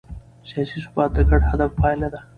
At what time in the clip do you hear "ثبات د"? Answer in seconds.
0.85-1.17